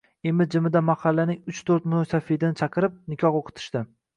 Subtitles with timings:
[0.27, 3.89] Imi-jimida mahallaning uch-to`rt mo`ysafidini chaqirib, nikoh o`qitishdi